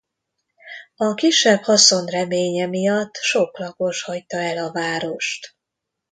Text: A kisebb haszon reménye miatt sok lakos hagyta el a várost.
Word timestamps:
A 0.95 1.13
kisebb 1.13 1.61
haszon 1.61 2.05
reménye 2.05 2.65
miatt 2.65 3.15
sok 3.15 3.59
lakos 3.59 4.03
hagyta 4.03 4.37
el 4.37 4.57
a 4.57 4.71
várost. 4.71 5.55